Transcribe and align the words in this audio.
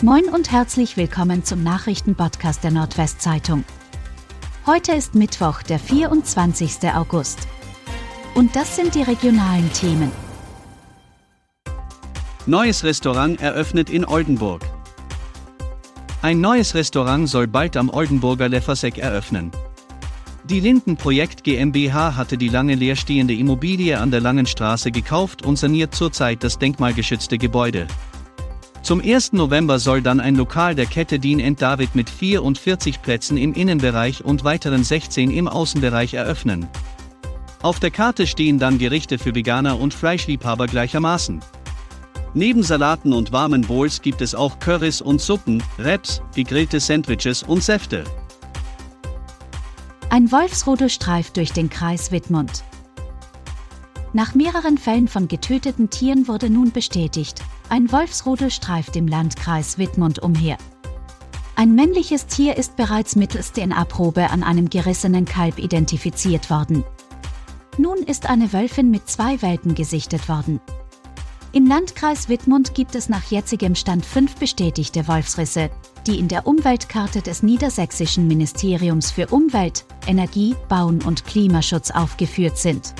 Moin 0.00 0.26
und 0.26 0.52
herzlich 0.52 0.96
willkommen 0.96 1.42
zum 1.42 1.64
Nachrichtenpodcast 1.64 2.62
der 2.62 2.70
Nordwestzeitung. 2.70 3.64
Heute 4.64 4.92
ist 4.92 5.16
Mittwoch, 5.16 5.64
der 5.64 5.80
24. 5.80 6.88
August. 6.94 7.48
Und 8.36 8.54
das 8.54 8.76
sind 8.76 8.94
die 8.94 9.02
regionalen 9.02 9.72
Themen. 9.72 10.12
Neues 12.46 12.84
Restaurant 12.84 13.40
eröffnet 13.40 13.90
in 13.90 14.04
Oldenburg. 14.04 14.62
Ein 16.22 16.40
neues 16.40 16.76
Restaurant 16.76 17.28
soll 17.28 17.48
bald 17.48 17.76
am 17.76 17.90
Oldenburger 17.90 18.48
Leffersek 18.48 18.98
eröffnen. 18.98 19.50
Die 20.44 20.60
Linden 20.60 20.96
Projekt 20.96 21.42
GmbH 21.42 22.14
hatte 22.14 22.38
die 22.38 22.48
lange 22.48 22.76
leerstehende 22.76 23.34
Immobilie 23.34 23.98
an 23.98 24.12
der 24.12 24.20
Langen 24.20 24.46
Straße 24.46 24.92
gekauft 24.92 25.44
und 25.44 25.58
saniert 25.58 25.92
zurzeit 25.92 26.44
das 26.44 26.56
denkmalgeschützte 26.56 27.36
Gebäude. 27.36 27.88
Zum 28.88 29.02
1. 29.02 29.34
November 29.34 29.78
soll 29.78 30.00
dann 30.00 30.18
ein 30.18 30.34
Lokal 30.34 30.74
der 30.74 30.86
Kette 30.86 31.18
Dean 31.18 31.54
David 31.56 31.94
mit 31.94 32.08
44 32.08 33.02
Plätzen 33.02 33.36
im 33.36 33.52
Innenbereich 33.52 34.24
und 34.24 34.44
weiteren 34.44 34.82
16 34.82 35.30
im 35.30 35.46
Außenbereich 35.46 36.14
eröffnen. 36.14 36.66
Auf 37.60 37.80
der 37.80 37.90
Karte 37.90 38.26
stehen 38.26 38.58
dann 38.58 38.78
Gerichte 38.78 39.18
für 39.18 39.34
Veganer 39.34 39.78
und 39.78 39.92
Fleischliebhaber 39.92 40.66
gleichermaßen. 40.68 41.42
Neben 42.32 42.62
Salaten 42.62 43.12
und 43.12 43.30
warmen 43.30 43.60
Bowls 43.60 44.00
gibt 44.00 44.22
es 44.22 44.34
auch 44.34 44.58
Currys 44.58 45.02
und 45.02 45.20
Suppen, 45.20 45.62
Wraps, 45.76 46.22
gegrillte 46.34 46.80
Sandwiches 46.80 47.42
und 47.42 47.62
Säfte. 47.62 48.04
Ein 50.08 50.32
Wolfsrudel 50.32 50.88
streift 50.88 51.36
durch 51.36 51.52
den 51.52 51.68
Kreis 51.68 52.10
Wittmund. 52.10 52.64
Nach 54.14 54.34
mehreren 54.34 54.78
Fällen 54.78 55.06
von 55.06 55.28
getöteten 55.28 55.90
Tieren 55.90 56.28
wurde 56.28 56.48
nun 56.48 56.72
bestätigt, 56.72 57.42
ein 57.68 57.92
Wolfsrudel 57.92 58.50
streift 58.50 58.96
im 58.96 59.06
Landkreis 59.06 59.76
Wittmund 59.76 60.18
umher. 60.20 60.56
Ein 61.56 61.74
männliches 61.74 62.26
Tier 62.26 62.56
ist 62.56 62.76
bereits 62.76 63.16
mittels 63.16 63.52
DNA-Probe 63.52 64.30
an 64.30 64.42
einem 64.42 64.70
gerissenen 64.70 65.24
Kalb 65.24 65.58
identifiziert 65.58 66.48
worden. 66.48 66.84
Nun 67.76 67.98
ist 67.98 68.30
eine 68.30 68.52
Wölfin 68.52 68.90
mit 68.90 69.08
zwei 69.10 69.42
Welpen 69.42 69.74
gesichtet 69.74 70.28
worden. 70.28 70.60
Im 71.52 71.66
Landkreis 71.66 72.28
Wittmund 72.28 72.74
gibt 72.74 72.94
es 72.94 73.08
nach 73.08 73.24
jetzigem 73.30 73.74
Stand 73.74 74.06
fünf 74.06 74.36
bestätigte 74.36 75.06
Wolfsrisse, 75.08 75.70
die 76.06 76.18
in 76.18 76.28
der 76.28 76.46
Umweltkarte 76.46 77.20
des 77.20 77.42
Niedersächsischen 77.42 78.26
Ministeriums 78.26 79.10
für 79.10 79.26
Umwelt, 79.28 79.84
Energie, 80.06 80.54
Bauen 80.68 81.02
und 81.02 81.24
Klimaschutz 81.24 81.90
aufgeführt 81.90 82.56
sind. 82.56 82.94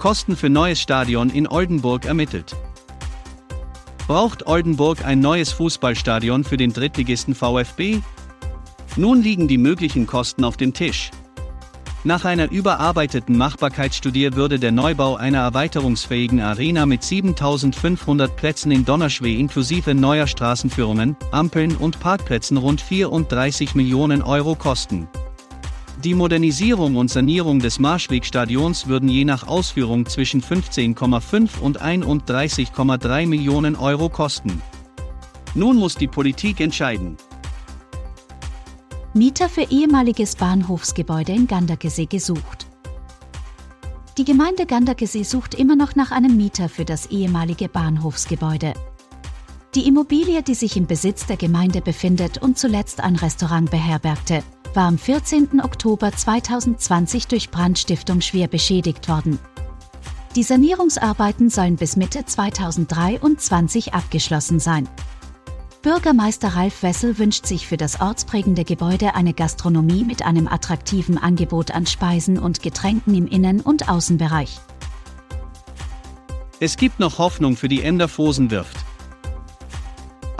Kosten 0.00 0.34
für 0.34 0.48
neues 0.48 0.80
Stadion 0.80 1.28
in 1.28 1.46
Oldenburg 1.46 2.06
ermittelt. 2.06 2.56
Braucht 4.08 4.46
Oldenburg 4.46 5.04
ein 5.04 5.20
neues 5.20 5.52
Fußballstadion 5.52 6.42
für 6.42 6.56
den 6.56 6.72
Drittligisten 6.72 7.34
VfB? 7.34 8.00
Nun 8.96 9.20
liegen 9.22 9.46
die 9.46 9.58
möglichen 9.58 10.06
Kosten 10.06 10.42
auf 10.44 10.56
dem 10.56 10.72
Tisch. 10.72 11.10
Nach 12.02 12.24
einer 12.24 12.50
überarbeiteten 12.50 13.36
Machbarkeitsstudie 13.36 14.32
würde 14.32 14.58
der 14.58 14.72
Neubau 14.72 15.16
einer 15.16 15.40
erweiterungsfähigen 15.40 16.40
Arena 16.40 16.86
mit 16.86 17.02
7500 17.02 18.34
Plätzen 18.34 18.72
in 18.72 18.86
Donnerschwee 18.86 19.38
inklusive 19.38 19.94
neuer 19.94 20.26
Straßenführungen, 20.26 21.14
Ampeln 21.30 21.76
und 21.76 22.00
Parkplätzen 22.00 22.56
rund 22.56 22.80
34 22.80 23.74
Millionen 23.74 24.22
Euro 24.22 24.54
kosten. 24.54 25.08
Die 26.04 26.14
Modernisierung 26.14 26.96
und 26.96 27.10
Sanierung 27.10 27.58
des 27.58 27.78
Marschwegstadions 27.78 28.86
würden 28.86 29.10
je 29.10 29.26
nach 29.26 29.46
Ausführung 29.46 30.06
zwischen 30.06 30.40
15,5 30.40 31.58
und 31.60 31.82
31,3 31.82 33.26
Millionen 33.26 33.76
Euro 33.76 34.08
kosten. 34.08 34.62
Nun 35.54 35.76
muss 35.76 35.96
die 35.96 36.06
Politik 36.06 36.60
entscheiden. 36.60 37.18
Mieter 39.12 39.50
für 39.50 39.70
ehemaliges 39.70 40.36
Bahnhofsgebäude 40.36 41.32
in 41.32 41.46
Ganderkesee 41.46 42.06
gesucht. 42.06 42.66
Die 44.16 44.24
Gemeinde 44.24 44.64
Ganderkesee 44.64 45.24
sucht 45.24 45.54
immer 45.54 45.76
noch 45.76 45.96
nach 45.96 46.12
einem 46.12 46.34
Mieter 46.34 46.70
für 46.70 46.86
das 46.86 47.06
ehemalige 47.06 47.68
Bahnhofsgebäude. 47.68 48.72
Die 49.74 49.86
Immobilie, 49.86 50.42
die 50.42 50.54
sich 50.54 50.78
im 50.78 50.86
Besitz 50.86 51.26
der 51.26 51.36
Gemeinde 51.36 51.82
befindet 51.82 52.38
und 52.38 52.58
zuletzt 52.58 53.00
ein 53.00 53.16
Restaurant 53.16 53.70
beherbergte, 53.70 54.42
war 54.74 54.86
am 54.86 54.98
14. 54.98 55.60
Oktober 55.62 56.12
2020 56.12 57.26
durch 57.26 57.50
Brandstiftung 57.50 58.20
schwer 58.20 58.48
beschädigt 58.48 59.08
worden. 59.08 59.38
Die 60.36 60.42
Sanierungsarbeiten 60.44 61.50
sollen 61.50 61.76
bis 61.76 61.96
Mitte 61.96 62.24
2023 62.24 63.94
abgeschlossen 63.94 64.60
sein. 64.60 64.88
Bürgermeister 65.82 66.48
Ralf 66.48 66.82
Wessel 66.82 67.18
wünscht 67.18 67.46
sich 67.46 67.66
für 67.66 67.76
das 67.76 68.00
ortsprägende 68.00 68.64
Gebäude 68.64 69.14
eine 69.14 69.32
Gastronomie 69.32 70.04
mit 70.04 70.22
einem 70.22 70.46
attraktiven 70.46 71.16
Angebot 71.16 71.70
an 71.70 71.86
Speisen 71.86 72.38
und 72.38 72.62
Getränken 72.62 73.14
im 73.14 73.26
Innen- 73.26 73.62
und 73.62 73.88
Außenbereich. 73.88 74.60
Es 76.60 76.76
gibt 76.76 77.00
noch 77.00 77.16
Hoffnung 77.16 77.56
für 77.56 77.68
die 77.68 77.82
Enderfosen 77.82 78.50
Wirft. 78.50 78.79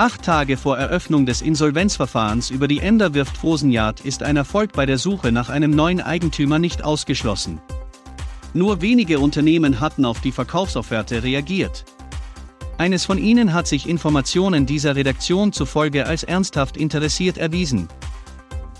Acht 0.00 0.22
Tage 0.22 0.56
vor 0.56 0.78
Eröffnung 0.78 1.26
des 1.26 1.42
Insolvenzverfahrens 1.42 2.48
über 2.48 2.68
die 2.68 2.78
Ender 2.78 3.12
Wirft 3.12 3.36
Fosenjagd 3.36 4.00
ist 4.00 4.22
ein 4.22 4.38
Erfolg 4.38 4.72
bei 4.72 4.86
der 4.86 4.96
Suche 4.96 5.30
nach 5.30 5.50
einem 5.50 5.72
neuen 5.72 6.00
Eigentümer 6.00 6.58
nicht 6.58 6.82
ausgeschlossen. 6.82 7.60
Nur 8.54 8.80
wenige 8.80 9.18
Unternehmen 9.18 9.78
hatten 9.78 10.06
auf 10.06 10.22
die 10.22 10.32
Verkaufsofferte 10.32 11.22
reagiert. 11.22 11.84
Eines 12.78 13.04
von 13.04 13.18
ihnen 13.18 13.52
hat 13.52 13.66
sich 13.66 13.86
Informationen 13.86 14.64
dieser 14.64 14.96
Redaktion 14.96 15.52
zufolge 15.52 16.06
als 16.06 16.22
ernsthaft 16.22 16.78
interessiert 16.78 17.36
erwiesen. 17.36 17.86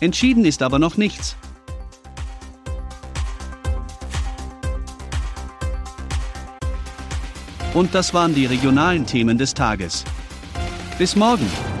Entschieden 0.00 0.46
ist 0.46 0.62
aber 0.62 0.78
noch 0.78 0.96
nichts. 0.96 1.36
Und 7.74 7.94
das 7.94 8.14
waren 8.14 8.34
die 8.34 8.46
regionalen 8.46 9.04
Themen 9.04 9.36
des 9.36 9.52
Tages. 9.52 10.06
Bis 11.00 11.16
morgen! 11.16 11.79